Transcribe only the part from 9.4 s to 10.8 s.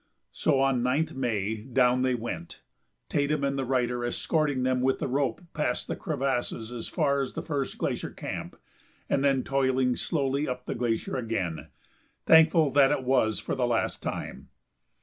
toiling slowly up the